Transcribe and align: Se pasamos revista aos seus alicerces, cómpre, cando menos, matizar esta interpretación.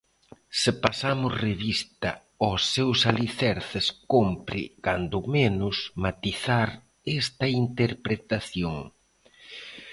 Se 0.59 0.71
pasamos 0.83 1.31
revista 1.47 2.09
aos 2.45 2.61
seus 2.75 2.99
alicerces, 3.11 3.85
cómpre, 4.13 4.61
cando 4.85 5.17
menos, 5.37 5.75
matizar 6.05 6.67
esta 7.19 7.45
interpretación. 7.63 8.77